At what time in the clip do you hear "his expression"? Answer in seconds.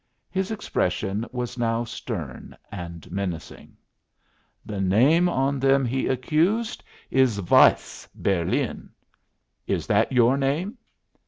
0.31-1.27